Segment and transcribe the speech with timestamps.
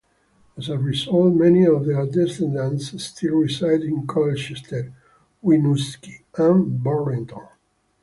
[0.57, 4.91] As a result, many of their descendants still reside in Colchester,
[5.43, 7.47] Winooski and Burlington.